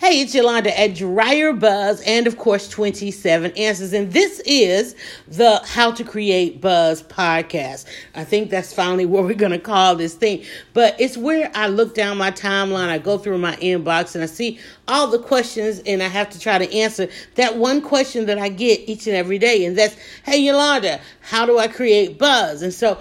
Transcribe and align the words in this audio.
Hey, 0.00 0.22
it's 0.22 0.34
Yolanda 0.34 0.80
at 0.80 0.94
Dryer 0.94 1.52
Buzz 1.52 2.00
and 2.06 2.26
of 2.26 2.38
course 2.38 2.70
27 2.70 3.52
Answers. 3.52 3.92
And 3.92 4.10
this 4.10 4.40
is 4.46 4.96
the 5.28 5.60
How 5.66 5.92
to 5.92 6.02
Create 6.02 6.58
Buzz 6.58 7.02
podcast. 7.02 7.84
I 8.14 8.24
think 8.24 8.48
that's 8.48 8.72
finally 8.72 9.04
what 9.04 9.24
we're 9.24 9.34
going 9.34 9.52
to 9.52 9.58
call 9.58 9.96
this 9.96 10.14
thing. 10.14 10.42
But 10.72 10.98
it's 10.98 11.18
where 11.18 11.50
I 11.54 11.66
look 11.66 11.94
down 11.94 12.16
my 12.16 12.30
timeline, 12.30 12.88
I 12.88 12.96
go 12.96 13.18
through 13.18 13.36
my 13.36 13.56
inbox, 13.56 14.14
and 14.14 14.24
I 14.24 14.26
see 14.26 14.58
all 14.88 15.06
the 15.06 15.18
questions, 15.18 15.82
and 15.84 16.02
I 16.02 16.08
have 16.08 16.30
to 16.30 16.40
try 16.40 16.56
to 16.56 16.74
answer 16.74 17.06
that 17.34 17.58
one 17.58 17.82
question 17.82 18.24
that 18.24 18.38
I 18.38 18.48
get 18.48 18.88
each 18.88 19.06
and 19.06 19.14
every 19.14 19.38
day. 19.38 19.66
And 19.66 19.76
that's, 19.76 19.96
hey, 20.24 20.38
Yolanda, 20.38 20.98
how 21.20 21.44
do 21.44 21.58
I 21.58 21.68
create 21.68 22.18
buzz? 22.18 22.62
And 22.62 22.72
so 22.72 22.98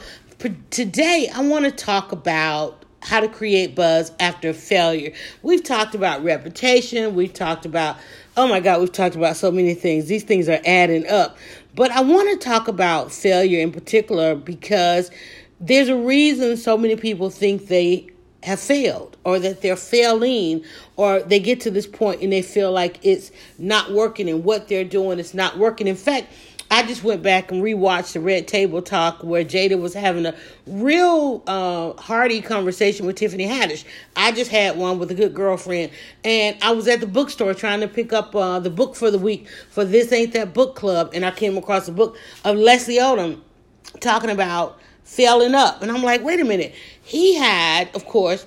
today 0.70 1.30
I 1.34 1.40
want 1.48 1.64
to 1.64 1.72
talk 1.72 2.12
about 2.12 2.79
how 3.02 3.20
to 3.20 3.28
create 3.28 3.76
buzz 3.76 4.12
after 4.20 4.54
failure. 4.54 5.12
We've 5.42 5.64
talked 5.64 5.96
about 5.96 6.24
reputation, 6.24 7.16
we've 7.16 7.34
talked 7.34 7.66
about, 7.66 7.98
oh 8.38 8.48
my 8.48 8.60
God, 8.60 8.80
we've 8.80 8.92
talked 8.92 9.16
about 9.16 9.38
so 9.38 9.52
many 9.52 9.74
things. 9.74 10.08
These 10.08 10.24
things 10.24 10.50
are 10.50 10.60
adding 10.66 11.08
up. 11.08 11.38
But 11.76 11.92
I 11.92 12.02
want 12.02 12.30
to 12.30 12.46
talk 12.46 12.68
about 12.68 13.12
failure 13.12 13.60
in 13.62 13.72
particular 13.72 14.36
because 14.36 15.12
there's 15.60 15.90
a 15.90 15.96
reason 15.96 16.58
so 16.58 16.78
many 16.78 16.96
people 16.96 17.30
think 17.30 17.68
they 17.68 18.10
have 18.44 18.60
failed 18.60 19.18
or 19.26 19.38
that 19.40 19.62
they're 19.62 19.76
failing 19.76 20.64
or 20.96 21.20
they 21.22 21.40
get 21.40 21.60
to 21.62 21.72
this 21.72 21.86
point 21.86 22.22
and 22.22 22.32
they 22.32 22.42
feel 22.42 22.72
like 22.72 22.98
it's 23.04 23.32
not 23.58 23.92
working 23.92 24.30
and 24.30 24.46
what 24.46 24.68
they're 24.70 24.86
doing 24.86 25.20
is 25.20 25.34
not 25.34 25.58
working. 25.58 25.88
In 25.88 25.96
fact, 25.96 26.28
I 26.72 26.84
just 26.84 27.04
went 27.04 27.24
back 27.24 27.52
and 27.52 27.64
rewatched 27.64 28.14
the 28.14 28.20
Red 28.20 28.48
Table 28.48 28.82
Talk 28.84 29.24
where 29.24 29.44
Jada 29.44 29.80
was 29.80 29.96
having 29.96 30.28
a 30.28 30.36
real 30.68 31.42
uh, 31.48 31.94
hearty 32.00 32.42
conversation 32.42 33.08
with 33.08 33.16
Tiffany 33.16 33.48
Haddish. 33.48 33.86
I 34.16 34.32
just 34.32 34.52
had 34.52 34.78
one 34.78 35.00
with 35.00 35.10
a 35.10 35.16
good 35.16 35.34
girlfriend, 35.34 35.92
and 36.24 36.56
I 36.62 36.72
was 36.72 36.88
at 36.88 37.00
the 37.00 37.08
bookstore 37.08 37.56
trying 37.56 37.80
to 37.80 37.88
pick 37.88 38.14
up 38.14 38.36
uh, 38.36 38.60
the 38.60 38.70
book 38.70 38.96
for 38.96 39.10
the 39.10 39.18
week 39.18 39.48
for 39.72 39.84
This 39.84 40.12
Ain't 40.12 40.34
That 40.34 40.54
Book 40.54 40.76
Club, 40.76 41.10
and 41.14 41.26
I 41.26 41.32
came 41.32 41.58
across 41.58 41.88
a 41.88 41.92
book 41.92 42.18
of 42.46 42.56
Leslie 42.56 43.00
Odom 43.00 43.42
talking 44.00 44.30
about 44.30 44.80
failing 45.04 45.56
up. 45.56 45.82
And 45.82 45.92
I'm 45.92 46.04
like, 46.04 46.24
wait 46.24 46.40
a 46.40 46.46
minute. 46.46 46.76
He 47.02 47.34
had, 47.34 47.90
of 47.96 48.06
course, 48.06 48.46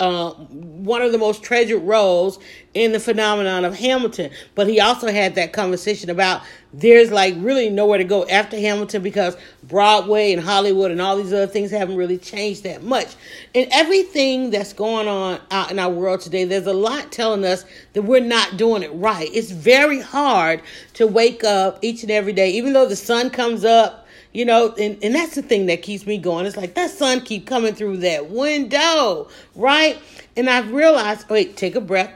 uh, 0.00 0.30
one 0.30 1.02
of 1.02 1.12
the 1.12 1.18
most 1.18 1.42
treasured 1.42 1.82
roles 1.82 2.38
in 2.74 2.92
the 2.92 3.00
phenomenon 3.00 3.64
of 3.64 3.76
Hamilton. 3.76 4.30
But 4.54 4.68
he 4.68 4.80
also 4.80 5.10
had 5.10 5.34
that 5.34 5.52
conversation 5.52 6.10
about 6.10 6.42
there's 6.72 7.10
like 7.10 7.34
really 7.38 7.70
nowhere 7.70 7.98
to 7.98 8.04
go 8.04 8.26
after 8.28 8.58
Hamilton 8.58 9.02
because 9.02 9.36
Broadway 9.64 10.32
and 10.32 10.42
Hollywood 10.42 10.90
and 10.90 11.00
all 11.00 11.16
these 11.16 11.32
other 11.32 11.46
things 11.46 11.70
haven't 11.70 11.96
really 11.96 12.18
changed 12.18 12.62
that 12.64 12.82
much. 12.82 13.16
And 13.54 13.68
everything 13.72 14.50
that's 14.50 14.72
going 14.72 15.08
on 15.08 15.40
out 15.50 15.70
in 15.70 15.78
our 15.78 15.90
world 15.90 16.20
today, 16.20 16.44
there's 16.44 16.66
a 16.66 16.72
lot 16.72 17.10
telling 17.10 17.44
us 17.44 17.64
that 17.94 18.02
we're 18.02 18.20
not 18.20 18.56
doing 18.56 18.82
it 18.82 18.90
right. 18.90 19.28
It's 19.32 19.50
very 19.50 20.00
hard 20.00 20.62
to 20.94 21.06
wake 21.06 21.42
up 21.42 21.78
each 21.82 22.02
and 22.02 22.10
every 22.10 22.32
day, 22.32 22.50
even 22.50 22.72
though 22.72 22.86
the 22.86 22.96
sun 22.96 23.30
comes 23.30 23.64
up 23.64 24.06
you 24.32 24.44
know 24.44 24.74
and, 24.78 25.02
and 25.02 25.14
that's 25.14 25.34
the 25.34 25.42
thing 25.42 25.66
that 25.66 25.82
keeps 25.82 26.06
me 26.06 26.18
going. 26.18 26.46
It's 26.46 26.56
like 26.56 26.74
that 26.74 26.90
sun 26.90 27.20
keep 27.20 27.46
coming 27.46 27.74
through 27.74 27.98
that 27.98 28.30
window 28.30 29.28
right? 29.54 29.98
And 30.36 30.48
i've 30.48 30.72
realized 30.72 31.28
wait 31.28 31.56
take 31.56 31.74
a 31.74 31.80
breath. 31.80 32.12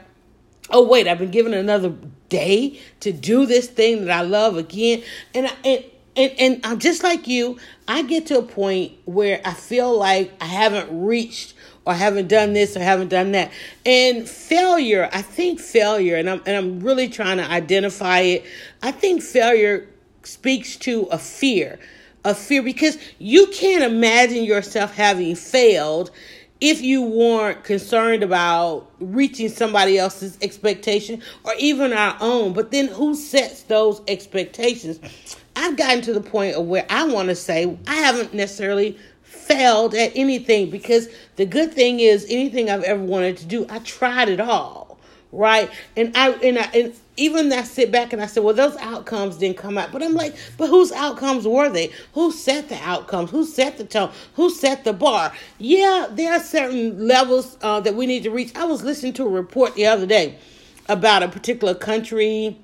Oh 0.69 0.87
wait 0.87 1.07
i've 1.07 1.19
been 1.19 1.31
given 1.31 1.53
another 1.53 1.93
day 2.29 2.79
to 3.01 3.11
do 3.11 3.45
this 3.45 3.67
thing 3.67 4.05
that 4.05 4.11
i 4.11 4.21
love 4.21 4.57
again. 4.57 5.03
And 5.33 5.47
I, 5.47 5.53
and 5.65 5.83
and, 6.15 6.31
and 6.37 6.61
I'm 6.63 6.79
just 6.79 7.03
like 7.03 7.27
you, 7.27 7.57
I 7.87 8.03
get 8.03 8.27
to 8.27 8.37
a 8.37 8.43
point 8.43 8.93
where 9.05 9.41
I 9.43 9.53
feel 9.53 9.97
like 9.97 10.31
I 10.39 10.45
haven't 10.45 11.05
reached 11.05 11.55
or 11.85 11.93
haven't 11.93 12.27
done 12.27 12.53
this 12.53 12.77
or 12.77 12.81
haven't 12.81 13.09
done 13.09 13.31
that. 13.31 13.51
And 13.85 14.27
failure, 14.27 15.09
I 15.11 15.21
think 15.21 15.59
failure, 15.59 16.15
and 16.15 16.29
I'm 16.29 16.41
and 16.45 16.55
I'm 16.55 16.79
really 16.81 17.09
trying 17.09 17.37
to 17.37 17.45
identify 17.45 18.19
it. 18.19 18.45
I 18.81 18.91
think 18.91 19.21
failure 19.21 19.87
speaks 20.23 20.77
to 20.77 21.03
a 21.05 21.17
fear 21.17 21.79
of 22.23 22.37
fear 22.37 22.61
because 22.61 22.97
you 23.19 23.47
can't 23.47 23.83
imagine 23.83 24.43
yourself 24.43 24.93
having 24.93 25.35
failed 25.35 26.11
if 26.61 26.81
you 26.81 27.01
weren't 27.01 27.63
concerned 27.65 28.23
about 28.23 28.89
reaching 28.99 29.49
somebody 29.49 29.97
else's 29.97 30.37
expectation 30.41 31.21
or 31.43 31.53
even 31.59 31.91
our 31.91 32.15
own. 32.21 32.53
But 32.53 32.71
then 32.71 32.87
who 32.87 33.15
sets 33.15 33.63
those 33.63 34.01
expectations? 34.07 34.99
I've 35.57 35.75
gotten 35.75 36.01
to 36.03 36.13
the 36.13 36.21
point 36.21 36.55
of 36.55 36.65
where 36.65 36.85
I 36.89 37.05
want 37.05 37.29
to 37.29 37.35
say 37.35 37.77
I 37.87 37.95
haven't 37.95 38.33
necessarily 38.33 38.97
failed 39.23 39.93
at 39.93 40.13
anything 40.15 40.69
because 40.69 41.09
the 41.35 41.45
good 41.45 41.73
thing 41.73 41.99
is 41.99 42.25
anything 42.29 42.69
I've 42.69 42.83
ever 42.83 43.03
wanted 43.03 43.37
to 43.37 43.45
do, 43.45 43.65
I 43.69 43.79
tried 43.79 44.29
it 44.29 44.39
all. 44.39 44.97
Right. 45.33 45.69
And 45.97 46.15
I 46.15 46.29
and 46.31 46.59
I 46.59 46.69
and 46.73 46.93
even 47.17 47.51
I 47.53 47.63
sit 47.63 47.91
back 47.91 48.13
and 48.13 48.21
I 48.21 48.25
said, 48.25 48.43
well, 48.43 48.55
those 48.55 48.75
outcomes 48.77 49.37
didn't 49.37 49.57
come 49.57 49.77
out. 49.77 49.91
But 49.91 50.03
I'm 50.03 50.13
like, 50.13 50.35
but 50.57 50.67
whose 50.67 50.91
outcomes 50.91 51.47
were 51.47 51.69
they? 51.69 51.91
Who 52.13 52.31
set 52.31 52.69
the 52.69 52.77
outcomes? 52.77 53.29
Who 53.29 53.45
set 53.45 53.77
the 53.77 53.85
tone? 53.85 54.11
Who 54.35 54.49
set 54.49 54.83
the 54.83 54.93
bar? 54.93 55.33
Yeah, 55.59 56.07
there 56.11 56.33
are 56.33 56.39
certain 56.39 57.07
levels 57.07 57.57
uh, 57.61 57.79
that 57.81 57.95
we 57.95 58.05
need 58.07 58.23
to 58.23 58.31
reach. 58.31 58.55
I 58.55 58.65
was 58.65 58.83
listening 58.83 59.13
to 59.13 59.25
a 59.25 59.29
report 59.29 59.75
the 59.75 59.85
other 59.85 60.05
day 60.05 60.37
about 60.89 61.23
a 61.23 61.27
particular 61.27 61.75
country 61.75 62.57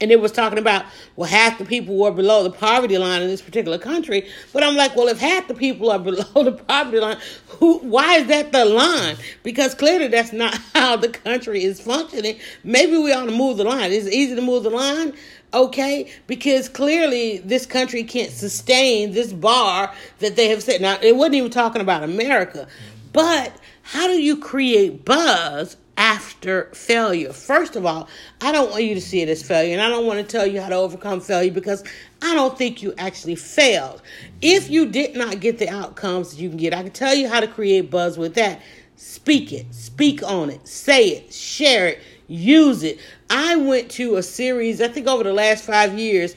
and 0.00 0.10
it 0.10 0.20
was 0.20 0.32
talking 0.32 0.58
about 0.58 0.84
well 1.16 1.28
half 1.28 1.58
the 1.58 1.64
people 1.64 1.96
were 1.96 2.10
below 2.10 2.42
the 2.42 2.50
poverty 2.50 2.98
line 2.98 3.22
in 3.22 3.28
this 3.28 3.42
particular 3.42 3.78
country. 3.78 4.28
But 4.52 4.62
i'm 4.62 4.76
like 4.76 4.96
well 4.96 5.08
if 5.08 5.18
half 5.18 5.48
the 5.48 5.54
people 5.54 5.90
are 5.90 5.98
below 6.10 6.44
the 6.44 6.52
poverty 6.52 7.00
line 7.00 7.18
who 7.58 7.78
why 7.78 8.16
is 8.16 8.26
that 8.28 8.52
the 8.52 8.64
line? 8.64 9.16
Because 9.42 9.74
clearly 9.74 10.08
that's 10.08 10.32
not 10.32 10.54
how 10.74 10.96
the 10.96 11.08
country 11.08 11.64
is 11.64 11.80
functioning. 11.80 12.38
Maybe 12.64 12.96
we 12.96 13.12
ought 13.12 13.26
to 13.26 13.32
move 13.32 13.56
the 13.56 13.64
line. 13.64 13.92
It's 13.92 14.08
easy 14.08 14.34
to 14.34 14.42
move 14.42 14.62
the 14.62 14.70
line? 14.70 15.14
Okay. 15.54 16.12
Because 16.26 16.68
clearly 16.68 17.38
this 17.38 17.66
country 17.66 18.04
can't 18.04 18.30
sustain 18.30 19.12
this 19.12 19.32
bar 19.32 19.92
that 20.18 20.36
they 20.36 20.48
have 20.48 20.62
set. 20.62 20.80
Now 20.80 20.98
it 21.00 21.16
wasn't 21.16 21.36
even 21.36 21.50
talking 21.50 21.80
about 21.80 22.02
america. 22.02 22.68
But 23.12 23.56
how 23.82 24.06
do 24.06 24.20
you 24.20 24.36
create 24.36 25.04
buzz 25.04 25.76
after 25.96 26.66
failure. 26.74 27.32
First 27.32 27.76
of 27.76 27.86
all, 27.86 28.08
I 28.40 28.52
don't 28.52 28.70
want 28.70 28.84
you 28.84 28.94
to 28.94 29.00
see 29.00 29.22
it 29.22 29.28
as 29.28 29.42
failure, 29.42 29.72
and 29.72 29.80
I 29.80 29.88
don't 29.88 30.06
want 30.06 30.18
to 30.18 30.24
tell 30.24 30.46
you 30.46 30.60
how 30.60 30.68
to 30.68 30.74
overcome 30.74 31.20
failure 31.20 31.50
because 31.50 31.82
I 32.22 32.34
don't 32.34 32.56
think 32.56 32.82
you 32.82 32.94
actually 32.98 33.36
failed. 33.36 34.02
If 34.42 34.68
you 34.68 34.86
did 34.86 35.16
not 35.16 35.40
get 35.40 35.58
the 35.58 35.68
outcomes 35.68 36.40
you 36.40 36.48
can 36.48 36.58
get, 36.58 36.74
I 36.74 36.82
can 36.82 36.92
tell 36.92 37.14
you 37.14 37.28
how 37.28 37.40
to 37.40 37.48
create 37.48 37.90
buzz 37.90 38.18
with 38.18 38.34
that. 38.34 38.60
Speak 38.96 39.52
it, 39.52 39.74
speak 39.74 40.22
on 40.22 40.50
it, 40.50 40.66
say 40.66 41.08
it, 41.08 41.32
share 41.32 41.88
it, 41.88 42.00
use 42.28 42.82
it. 42.82 42.98
I 43.28 43.56
went 43.56 43.90
to 43.92 44.16
a 44.16 44.22
series, 44.22 44.80
I 44.80 44.88
think 44.88 45.06
over 45.06 45.22
the 45.22 45.32
last 45.32 45.64
five 45.64 45.98
years. 45.98 46.34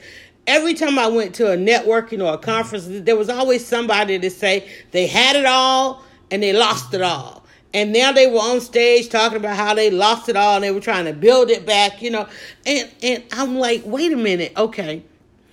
Every 0.48 0.74
time 0.74 0.98
I 0.98 1.08
went 1.08 1.36
to 1.36 1.52
a 1.52 1.58
networking 1.58 2.26
or 2.26 2.34
a 2.34 2.38
conference, 2.38 2.88
there 2.90 3.16
was 3.16 3.30
always 3.30 3.66
somebody 3.66 4.18
to 4.18 4.30
say 4.32 4.68
they 4.92 5.06
had 5.06 5.36
it 5.36 5.46
all 5.46 6.04
and 6.32 6.42
they 6.42 6.54
lost 6.54 6.94
it 6.94 7.02
all 7.02 7.39
and 7.74 7.94
now 7.94 8.12
they 8.12 8.28
were 8.28 8.40
on 8.40 8.62
stage 8.62 9.10
talking 9.10 9.38
about 9.38 9.56
how 9.56 9.74
they 9.74 9.92
lost 9.92 10.28
it 10.28 10.36
all 10.36 10.56
and 10.56 10.64
they 10.64 10.72
were 10.72 10.80
trying 10.80 11.06
to 11.06 11.14
build 11.14 11.50
it 11.50 11.66
back, 11.66 12.02
you 12.02 12.10
know. 12.10 12.28
And 12.66 12.90
and 13.04 13.24
I'm 13.32 13.58
like, 13.58 13.84
wait 13.86 14.12
a 14.12 14.18
minute, 14.18 14.54
okay. 14.58 15.04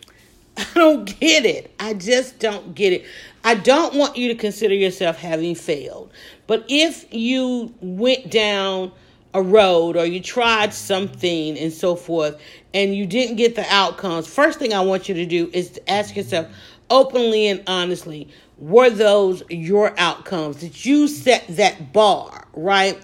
I 0.56 0.66
don't 0.74 1.04
get 1.20 1.44
it. 1.44 1.74
I 1.78 1.92
just 1.94 2.38
don't 2.38 2.74
get 2.74 2.92
it. 2.94 3.04
I 3.44 3.54
don't 3.54 3.94
want 3.94 4.16
you 4.16 4.28
to 4.28 4.34
consider 4.34 4.74
yourself 4.74 5.18
having 5.18 5.54
failed. 5.54 6.10
But 6.46 6.64
if 6.68 7.12
you 7.12 7.74
went 7.80 8.30
down 8.30 8.92
a 9.34 9.42
road 9.42 9.96
or 9.96 10.06
you 10.06 10.20
tried 10.20 10.72
something 10.72 11.58
and 11.58 11.72
so 11.72 11.94
forth 11.94 12.40
and 12.72 12.94
you 12.94 13.04
didn't 13.04 13.36
get 13.36 13.54
the 13.54 13.66
outcomes, 13.68 14.26
first 14.26 14.58
thing 14.58 14.72
I 14.72 14.80
want 14.80 15.08
you 15.08 15.14
to 15.16 15.26
do 15.26 15.50
is 15.52 15.70
to 15.72 15.90
ask 15.90 16.16
yourself 16.16 16.48
openly 16.88 17.48
and 17.48 17.62
honestly, 17.66 18.28
were 18.58 18.90
those 18.90 19.42
your 19.50 19.98
outcomes? 19.98 20.56
Did 20.56 20.84
you 20.84 21.08
set 21.08 21.46
that 21.48 21.92
bar, 21.92 22.46
right? 22.54 22.98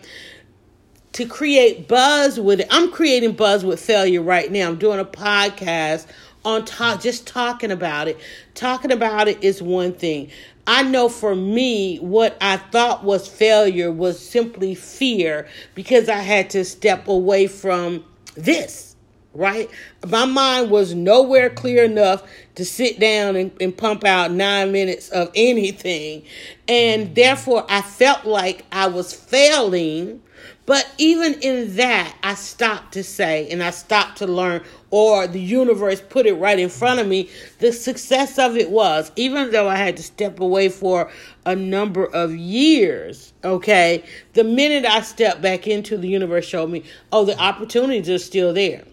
To 1.12 1.26
create 1.26 1.88
buzz 1.88 2.40
with 2.40 2.60
it. 2.60 2.68
I'm 2.70 2.90
creating 2.90 3.32
buzz 3.32 3.64
with 3.64 3.80
failure 3.80 4.22
right 4.22 4.50
now. 4.50 4.68
I'm 4.68 4.78
doing 4.78 4.98
a 4.98 5.04
podcast 5.04 6.06
on 6.44 6.64
talk 6.64 7.00
just 7.00 7.26
talking 7.26 7.70
about 7.70 8.08
it. 8.08 8.18
Talking 8.54 8.92
about 8.92 9.28
it 9.28 9.42
is 9.44 9.62
one 9.62 9.92
thing. 9.92 10.30
I 10.66 10.82
know 10.82 11.08
for 11.08 11.34
me, 11.34 11.98
what 11.98 12.36
I 12.40 12.56
thought 12.56 13.04
was 13.04 13.28
failure 13.28 13.90
was 13.90 14.18
simply 14.18 14.74
fear 14.74 15.48
because 15.74 16.08
I 16.08 16.18
had 16.18 16.50
to 16.50 16.64
step 16.64 17.08
away 17.08 17.46
from 17.46 18.04
this 18.36 18.91
right? 19.34 19.70
My 20.06 20.24
mind 20.24 20.70
was 20.70 20.94
nowhere 20.94 21.50
clear 21.50 21.84
enough 21.84 22.22
to 22.56 22.64
sit 22.64 23.00
down 23.00 23.36
and, 23.36 23.50
and, 23.60 23.76
pump 23.76 24.04
out 24.04 24.30
nine 24.30 24.72
minutes 24.72 25.08
of 25.08 25.30
anything. 25.34 26.24
And 26.68 27.04
mm-hmm. 27.06 27.14
therefore, 27.14 27.64
I 27.68 27.82
felt 27.82 28.24
like 28.24 28.66
I 28.72 28.88
was 28.88 29.12
failing 29.14 30.22
But 30.64 30.88
even 30.96 31.34
in 31.40 31.76
that, 31.76 32.16
I 32.22 32.34
stopped 32.34 32.92
to 32.94 33.02
say 33.02 33.48
and 33.50 33.62
I 33.62 33.70
stopped 33.70 34.18
to 34.18 34.26
learn, 34.26 34.62
or 34.90 35.26
the 35.26 35.40
universe 35.40 36.00
put 36.00 36.26
it 36.26 36.34
right 36.34 36.58
in 36.58 36.68
front 36.68 37.00
of 37.00 37.08
me. 37.08 37.30
The 37.58 37.72
success 37.72 38.38
of 38.38 38.56
it 38.56 38.70
was, 38.70 39.10
even 39.16 39.50
though 39.50 39.68
I 39.68 39.76
had 39.76 39.96
to 39.96 40.02
step 40.04 40.38
away 40.38 40.68
for 40.68 41.10
a 41.44 41.56
number 41.56 42.04
of 42.04 42.34
years, 42.36 43.32
okay, 43.42 44.04
the 44.34 44.44
minute 44.44 44.84
I 44.86 45.00
stepped 45.00 45.42
back 45.42 45.66
into 45.66 45.96
the 45.96 46.08
universe 46.08 46.46
showed 46.46 46.70
me, 46.70 46.84
oh, 47.10 47.24
the 47.24 47.38
opportunities 47.38 48.08
are 48.08 48.18
still 48.18 48.52
there. 48.52 48.84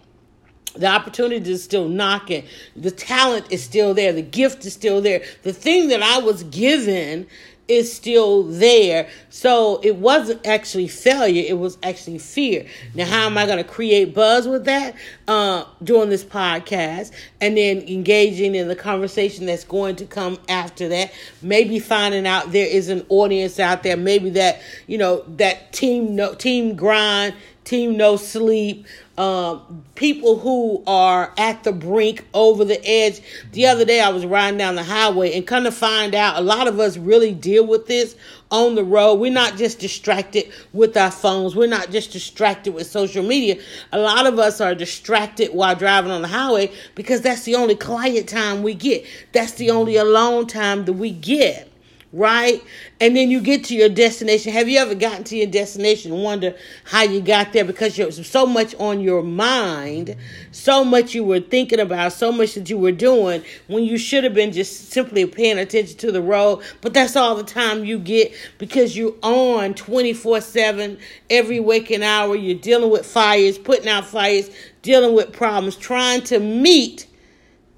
The 0.74 0.86
opportunity 0.86 1.50
is 1.50 1.64
still 1.64 1.88
knocking. 1.88 2.44
The 2.76 2.90
talent 2.90 3.46
is 3.50 3.62
still 3.62 3.92
there. 3.92 4.12
The 4.12 4.22
gift 4.22 4.64
is 4.64 4.72
still 4.72 5.00
there. 5.00 5.22
The 5.42 5.52
thing 5.52 5.88
that 5.88 6.02
I 6.02 6.18
was 6.18 6.44
given 6.44 7.26
is 7.70 7.92
still 7.92 8.42
there. 8.42 9.08
So 9.30 9.80
it 9.82 9.96
wasn't 9.96 10.44
actually 10.44 10.88
failure, 10.88 11.44
it 11.46 11.56
was 11.56 11.78
actually 11.82 12.18
fear. 12.18 12.66
Now, 12.94 13.06
how 13.06 13.26
am 13.26 13.38
I 13.38 13.46
going 13.46 13.58
to 13.58 13.64
create 13.64 14.12
buzz 14.12 14.48
with 14.48 14.64
that? 14.64 14.96
Uh, 15.28 15.64
doing 15.82 16.08
this 16.08 16.24
podcast 16.24 17.12
and 17.40 17.56
then 17.56 17.78
engaging 17.82 18.56
in 18.56 18.66
the 18.66 18.74
conversation 18.74 19.46
that's 19.46 19.64
going 19.64 19.96
to 19.96 20.04
come 20.04 20.38
after 20.48 20.88
that. 20.88 21.12
Maybe 21.42 21.78
finding 21.78 22.26
out 22.26 22.50
there 22.50 22.66
is 22.66 22.88
an 22.88 23.06
audience 23.08 23.60
out 23.60 23.84
there. 23.84 23.96
Maybe 23.96 24.30
that, 24.30 24.60
you 24.88 24.98
know, 24.98 25.22
that 25.36 25.72
team, 25.72 26.16
no, 26.16 26.34
team 26.34 26.74
grind, 26.74 27.34
team 27.70 27.96
no 27.96 28.16
sleep 28.16 28.84
um, 29.20 29.84
people 29.96 30.38
who 30.38 30.82
are 30.86 31.34
at 31.36 31.62
the 31.62 31.72
brink, 31.72 32.26
over 32.32 32.64
the 32.64 32.82
edge. 32.88 33.20
The 33.52 33.66
other 33.66 33.84
day, 33.84 34.00
I 34.00 34.08
was 34.08 34.24
riding 34.24 34.56
down 34.56 34.76
the 34.76 34.82
highway 34.82 35.36
and 35.36 35.46
kind 35.46 35.66
of 35.66 35.74
find 35.74 36.14
out 36.14 36.38
a 36.38 36.40
lot 36.40 36.66
of 36.66 36.80
us 36.80 36.96
really 36.96 37.34
deal 37.34 37.66
with 37.66 37.86
this 37.86 38.16
on 38.50 38.76
the 38.76 38.82
road. 38.82 39.16
We're 39.16 39.30
not 39.30 39.58
just 39.58 39.78
distracted 39.78 40.50
with 40.72 40.96
our 40.96 41.10
phones. 41.10 41.54
We're 41.54 41.68
not 41.68 41.90
just 41.90 42.12
distracted 42.12 42.72
with 42.72 42.86
social 42.86 43.22
media. 43.22 43.60
A 43.92 43.98
lot 43.98 44.26
of 44.26 44.38
us 44.38 44.58
are 44.58 44.74
distracted 44.74 45.50
while 45.52 45.76
driving 45.76 46.12
on 46.12 46.22
the 46.22 46.28
highway 46.28 46.72
because 46.94 47.20
that's 47.20 47.44
the 47.44 47.56
only 47.56 47.74
quiet 47.74 48.26
time 48.26 48.62
we 48.62 48.72
get. 48.72 49.04
That's 49.32 49.52
the 49.52 49.70
only 49.70 49.96
alone 49.96 50.46
time 50.46 50.86
that 50.86 50.94
we 50.94 51.10
get 51.10 51.69
right? 52.12 52.62
And 53.00 53.16
then 53.16 53.30
you 53.30 53.40
get 53.40 53.64
to 53.64 53.74
your 53.74 53.88
destination. 53.88 54.52
Have 54.52 54.68
you 54.68 54.78
ever 54.78 54.94
gotten 54.94 55.24
to 55.24 55.36
your 55.36 55.46
destination 55.46 56.12
wonder 56.12 56.56
how 56.84 57.02
you 57.02 57.20
got 57.20 57.52
there 57.52 57.64
because 57.64 57.96
there's 57.96 58.26
so 58.26 58.46
much 58.46 58.74
on 58.76 59.00
your 59.00 59.22
mind, 59.22 60.16
so 60.50 60.84
much 60.84 61.14
you 61.14 61.22
were 61.22 61.40
thinking 61.40 61.78
about, 61.78 62.12
so 62.12 62.32
much 62.32 62.54
that 62.54 62.68
you 62.68 62.78
were 62.78 62.92
doing 62.92 63.44
when 63.68 63.84
you 63.84 63.96
should 63.96 64.24
have 64.24 64.34
been 64.34 64.52
just 64.52 64.90
simply 64.90 65.24
paying 65.24 65.58
attention 65.58 65.96
to 65.98 66.10
the 66.10 66.22
road. 66.22 66.62
But 66.80 66.94
that's 66.94 67.14
all 67.14 67.36
the 67.36 67.44
time 67.44 67.84
you 67.84 67.98
get 67.98 68.32
because 68.58 68.96
you're 68.96 69.14
on 69.22 69.74
24 69.74 70.40
7 70.40 70.98
every 71.28 71.60
waking 71.60 72.02
hour. 72.02 72.34
You're 72.34 72.58
dealing 72.58 72.90
with 72.90 73.06
fires, 73.06 73.56
putting 73.56 73.88
out 73.88 74.04
fires, 74.04 74.50
dealing 74.82 75.14
with 75.14 75.32
problems, 75.32 75.76
trying 75.76 76.22
to 76.22 76.40
meet 76.40 77.06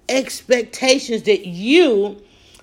expectations 0.09 1.23
that 1.25 1.47
you 1.47 2.23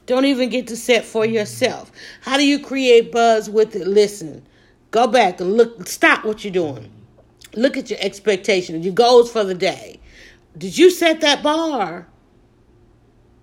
don't 0.09 0.25
even 0.25 0.49
get 0.49 0.65
to 0.65 0.75
set 0.75 1.05
for 1.05 1.23
yourself. 1.23 1.91
How 2.21 2.35
do 2.35 2.43
you 2.43 2.57
create 2.57 3.11
buzz 3.11 3.47
with 3.47 3.75
it? 3.75 3.85
Listen, 3.85 4.43
go 4.89 5.05
back 5.05 5.39
and 5.39 5.53
look, 5.55 5.87
stop 5.87 6.25
what 6.25 6.43
you're 6.43 6.51
doing. 6.51 6.91
Look 7.53 7.77
at 7.77 7.91
your 7.91 7.99
expectations, 8.01 8.83
your 8.83 8.95
goals 8.95 9.31
for 9.31 9.43
the 9.43 9.53
day. 9.53 9.99
Did 10.57 10.79
you 10.79 10.89
set 10.89 11.21
that 11.21 11.43
bar? 11.43 12.07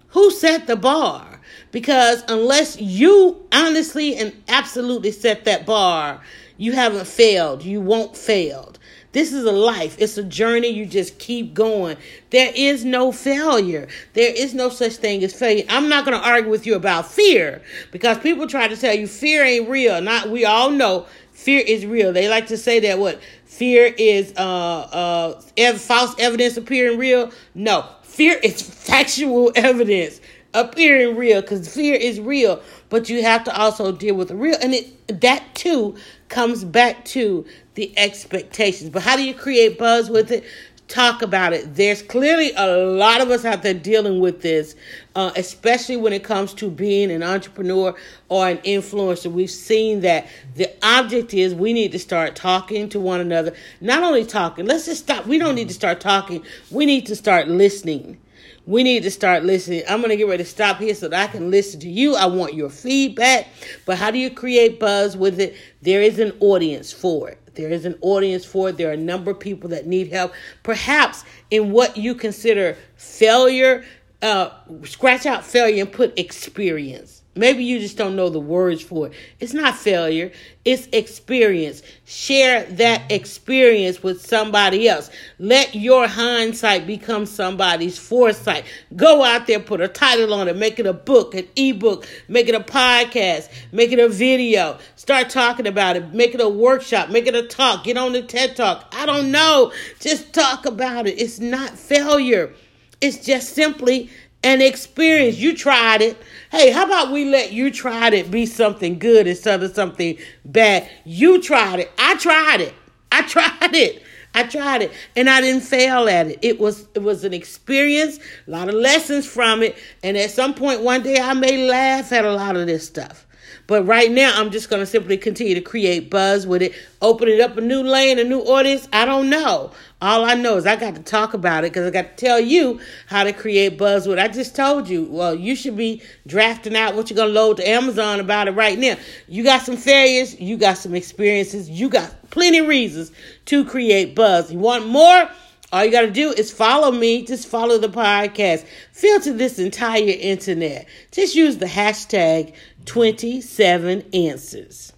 Who 0.09 0.33
set 0.33 0.67
the 0.67 0.75
bar? 0.75 1.41
Because 1.71 2.25
unless 2.27 2.81
you 2.81 3.47
honestly 3.53 4.17
and 4.17 4.33
absolutely 4.49 5.13
set 5.13 5.45
that 5.45 5.67
bar, 5.67 6.21
you 6.57 6.73
haven't 6.73 7.07
failed. 7.07 7.63
You 7.63 7.81
won't 7.81 8.17
fail. 8.17 8.75
This 9.13 9.33
is 9.33 9.45
a 9.45 9.53
life. 9.53 9.97
It's 9.99 10.19
a 10.19 10.23
journey. 10.23 10.69
You 10.69 10.87
just 10.87 11.19
keep 11.19 11.55
going. 11.55 11.97
There 12.31 12.53
is 12.55 12.85
no 12.85 13.13
failure. 13.13 13.89
There 14.15 14.33
is 14.35 14.55
no 14.55 14.69
such 14.69 14.95
thing 14.97 15.23
as 15.25 15.33
failure. 15.33 15.65
I'm 15.69 15.89
not 15.89 16.05
going 16.05 16.21
to 16.21 16.27
argue 16.27 16.51
with 16.51 16.67
you 16.67 16.75
about 16.75 17.11
fear 17.11 17.63
because 17.93 18.19
people 18.19 18.47
try 18.47 18.69
to 18.69 18.77
tell 18.77 18.95
you 18.95 19.07
fear 19.07 19.45
ain't 19.45 19.69
real. 19.69 20.01
Not 20.01 20.29
we 20.31 20.45
all 20.45 20.71
know 20.71 21.07
fear 21.33 21.63
is 21.67 21.87
real. 21.87 22.13
They 22.13 22.29
like 22.29 22.49
to 22.49 22.57
say 22.57 22.81
that 22.81 22.99
what 22.99 23.21
fear 23.45 23.95
is 23.97 24.35
uh 24.37 24.41
uh 24.41 25.41
ev- 25.57 25.81
false 25.81 26.15
evidence 26.19 26.57
appearing 26.57 26.99
real. 26.99 27.31
No, 27.55 27.87
fear 28.03 28.39
is 28.43 28.61
factual 28.87 29.53
evidence 29.55 30.21
appearing 30.57 31.17
real 31.17 31.41
because 31.41 31.73
fear 31.73 31.95
is 31.95 32.19
real 32.19 32.61
but 32.89 33.09
you 33.09 33.23
have 33.23 33.45
to 33.45 33.57
also 33.57 33.93
deal 33.93 34.15
with 34.15 34.29
the 34.29 34.37
real 34.37 34.57
and 34.63 34.75
it 34.75 35.21
that 35.21 35.55
too 35.55 35.95
comes 36.29 36.65
back 36.65 37.05
to 37.05 37.45
the 37.75 37.97
expectations. 37.99 38.91
But 38.91 39.03
how 39.03 39.17
do 39.17 39.25
you 39.25 39.35
create 39.35 39.79
buzz 39.79 40.11
with 40.11 40.31
it? 40.33 40.45
Talk 40.89 41.21
about 41.21 41.53
it. 41.53 41.75
There's 41.75 42.01
clearly 42.01 42.53
a 42.57 42.77
lot 42.77 43.21
of 43.21 43.31
us 43.31 43.45
out 43.45 43.63
there 43.63 43.75
dealing 43.75 44.21
with 44.21 44.43
this 44.43 44.77
uh, 45.17 45.33
especially 45.37 45.97
when 45.97 46.13
it 46.13 46.23
comes 46.23 46.55
to 46.55 46.71
being 46.71 47.11
an 47.11 47.23
entrepreneur 47.23 47.95
or 48.29 48.49
an 48.49 48.59
influencer. 48.59 49.31
We've 49.31 49.51
seen 49.51 50.01
that 50.01 50.29
the 50.55 50.73
object 50.83 51.35
is 51.35 51.55
we 51.55 51.73
need 51.73 51.93
to 51.93 51.99
start 51.99 52.37
talking 52.37 52.89
to 52.91 53.01
one 53.01 53.21
another. 53.21 53.53
Not 53.81 54.03
only 54.03 54.25
talking 54.25 54.67
let's 54.67 54.87
just 54.87 55.03
stop 55.05 55.27
we 55.27 55.39
don't 55.39 55.55
need 55.55 55.69
to 55.69 55.75
start 55.75 56.01
talking. 56.01 56.45
We 56.71 56.87
need 56.87 57.07
to 57.07 57.17
start 57.17 57.49
listening 57.49 58.19
we 58.67 58.83
need 58.83 59.05
to 59.05 59.11
start 59.11 59.45
listening. 59.45 59.83
I'm 59.89 60.01
going 60.01 60.11
to 60.11 60.17
get 60.17 60.27
ready 60.27 60.43
to 60.43 60.49
stop 60.49 60.79
here 60.79 60.95
so 60.95 61.09
that 61.09 61.29
I 61.29 61.33
can 61.33 61.51
listen 61.51 61.79
to 61.81 61.89
you. 61.89 62.17
I 62.17 62.27
want 62.27 62.55
your 62.55 62.69
feedback. 62.69 63.47
But 63.85 63.97
how 63.97 64.11
do 64.11 64.19
you 64.19 64.29
create 64.29 64.81
buzz 64.81 65.17
with 65.17 65.41
it? 65.41 65.57
There 65.83 66.03
is 66.03 66.19
an 66.19 66.33
audience 66.41 66.93
for 66.93 67.31
it. 67.31 67.39
There 67.55 67.71
is 67.71 67.85
an 67.85 67.97
audience 68.01 68.45
for 68.45 68.69
it. 68.69 68.77
There 68.77 68.91
are 68.91 68.95
a 68.95 68.99
number 68.99 69.31
of 69.31 69.41
people 69.41 69.71
that 69.71 69.87
need 69.87 70.13
help. 70.13 70.35
Perhaps 70.65 71.25
in 71.51 71.71
what 71.71 71.97
you 71.97 72.15
consider 72.15 72.77
failure, 72.97 73.85
uh, 74.21 74.51
scratch 74.85 75.27
out 75.27 75.45
failure 75.45 75.83
and 75.85 75.93
put 75.93 76.19
experience 76.19 77.23
Maybe 77.37 77.65
you 77.65 77.79
just 77.79 77.99
don't 77.99 78.17
know 78.17 78.31
the 78.31 78.41
words 78.41 78.83
for 78.83 79.09
it. 79.09 79.13
It's 79.39 79.53
not 79.53 79.77
failure, 79.77 80.33
it's 80.65 80.89
experience. 80.93 81.83
Share 82.07 82.65
that 82.65 83.13
experience 83.13 84.03
with 84.03 84.23
somebody 84.23 84.89
else. 84.89 85.11
Let 85.39 85.75
your 85.75 86.09
hindsight 86.09 86.87
become 86.87 87.27
somebody's 87.27 87.99
foresight. 87.99 88.65
Go 88.97 89.23
out 89.23 89.47
there, 89.47 89.61
put 89.61 89.83
a 89.83 89.89
title 89.89 90.33
on 90.33 90.49
it, 90.49 90.57
make 90.57 90.79
it 90.79 90.87
a 90.87 90.95
book, 90.95 91.35
an 91.35 91.47
ebook, 91.57 92.07
make 92.27 92.49
it 92.49 92.55
a 92.55 92.61
podcast, 92.61 93.51
make 93.71 93.93
it 93.93 93.99
a 93.99 94.09
video. 94.09 94.79
Start 94.97 95.29
talking 95.29 95.67
about 95.67 95.97
it, 95.97 96.15
make 96.15 96.35
it 96.35 96.41
a 96.41 96.49
workshop, 96.49 97.11
make 97.11 97.27
it 97.27 97.35
a 97.35 97.47
talk, 97.47 97.85
get 97.85 97.99
on 97.99 98.13
the 98.13 98.23
TED 98.23 98.57
Talk. 98.57 98.93
I 98.93 99.05
don't 99.05 99.31
know. 99.31 99.73
Just 100.01 100.33
talk 100.33 100.65
about 100.65 101.07
it. 101.07 101.21
It's 101.21 101.39
not 101.39 101.71
failure, 101.71 102.55
it's 103.01 103.19
just 103.19 103.55
simply 103.55 104.11
an 104.43 104.61
experience. 104.61 105.39
You 105.39 105.57
tried 105.57 106.03
it. 106.03 106.17
Hey, 106.51 106.71
how 106.71 106.87
about 106.87 107.13
we 107.13 107.25
let 107.25 107.53
you 107.53 107.71
tried 107.71 108.15
it 108.15 108.31
be 108.31 108.47
something 108.47 108.99
good 108.99 109.27
instead 109.27 109.63
of 109.63 109.75
something 109.75 110.19
bad? 110.45 110.89
You 111.05 111.43
tried 111.43 111.81
it. 111.81 111.93
I 111.99 112.17
tried 112.17 112.61
it. 112.61 112.75
I 113.13 113.23
tried 113.29 113.75
it. 113.75 114.03
I 114.35 114.43
tried 114.43 114.83
it 114.83 114.93
and 115.17 115.31
I 115.31 115.41
didn't 115.41 115.63
fail 115.63 116.09
at 116.11 116.27
it. 116.27 116.39
It 116.43 116.61
was 116.61 116.87
it 116.95 117.03
was 117.03 117.25
an 117.25 117.33
experience, 117.33 118.19
a 118.47 118.51
lot 118.51 118.69
of 118.69 118.75
lessons 118.75 119.27
from 119.27 119.63
it, 119.63 119.77
and 120.03 120.15
at 120.17 120.31
some 120.31 120.53
point 120.53 120.83
one 120.83 121.03
day 121.03 121.19
I 121.19 121.33
may 121.33 121.67
laugh 121.67 122.13
at 122.13 122.27
a 122.27 122.33
lot 122.33 122.55
of 122.55 122.67
this 122.67 122.87
stuff. 122.87 123.27
But 123.67 123.85
right 123.85 124.11
now, 124.11 124.33
I'm 124.35 124.51
just 124.51 124.71
going 124.71 124.81
to 124.81 124.87
simply 124.87 125.17
continue 125.17 125.55
to 125.55 125.61
create 125.61 126.11
buzz 126.11 126.47
with 126.47 126.63
it, 126.63 126.75
open 127.03 127.29
it 127.29 127.41
up 127.41 127.57
a 127.57 127.61
new 127.61 127.83
lane, 127.83 128.19
a 128.19 128.25
new 128.25 128.41
audience. 128.41 128.89
I 128.93 129.05
don't 129.05 129.29
know. 129.29 129.73
All 130.01 130.25
I 130.25 130.35
know 130.35 130.57
is 130.57 130.67
I 130.67 130.77
got 130.77 130.95
to 130.95 131.03
talk 131.03 131.35
about 131.35 131.65
it 131.65 131.73
because 131.73 131.87
I 131.87 131.91
got 131.91 132.17
to 132.17 132.25
tell 132.25 132.39
you 132.39 132.81
how 133.07 133.25
to 133.25 133.33
create 133.33 133.79
buzz 133.79 134.07
with 134.07 134.19
it. 134.19 134.23
I 134.23 134.29
just 134.29 134.55
told 134.55 134.89
you, 134.89 135.07
well, 135.11 135.35
you 135.35 135.57
should 135.57 135.77
be 135.77 136.03
drafting 136.27 136.77
out 136.77 136.95
what 136.95 137.11
you're 137.11 137.17
going 137.17 137.33
to 137.33 137.35
load 137.35 137.57
to 137.57 137.69
Amazon 137.69 138.21
about 138.21 138.49
it 138.49 138.53
right 138.53 138.79
now. 138.79 138.97
You 139.27 139.43
got 139.43 139.63
some 139.63 139.77
failures, 139.77 140.39
you 140.41 140.57
got 140.57 140.79
some 140.79 140.95
experiences, 140.95 141.71
you 141.71 141.89
got 141.89 142.31
plenty 142.31 142.59
of 142.59 142.69
reasons 142.69 143.11
to 143.47 143.65
create 143.65 144.15
buzz. 144.15 144.53
You 144.53 144.59
want 144.59 144.87
more? 144.87 145.29
All 145.73 145.85
you 145.85 145.91
got 145.91 146.03
to 146.03 146.11
do 146.11 146.31
is 146.33 146.53
follow 146.53 146.93
me. 146.93 147.25
Just 147.25 147.49
follow 147.49 147.79
the 147.79 147.89
podcast. 147.89 148.65
Filter 148.93 149.33
this 149.33 149.59
entire 149.59 150.05
internet. 150.05 150.87
Just 151.11 151.35
use 151.35 151.59
the 151.59 151.67
hashtag 151.67 152.55
27 152.85 154.05
answers. 154.15 154.93